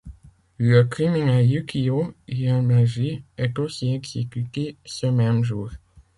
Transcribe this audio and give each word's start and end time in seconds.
Le 0.67 0.79
criminel 0.93 1.45
Yukio 1.45 2.15
Yamaji 2.27 3.21
est 3.37 3.59
aussi 3.59 3.93
exécuté 3.93 4.75
ce 4.83 5.05
même 5.05 5.43
jour. 5.43 5.69